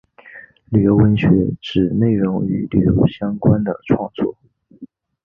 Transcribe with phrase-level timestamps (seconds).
[0.71, 1.27] 旅游文学
[1.61, 4.35] 指内容与旅游相关的创作。